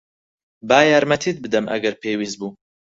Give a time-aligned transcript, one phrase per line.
[0.69, 2.49] با یارمەتیت بدەم، ئەگەر پێویست بوو.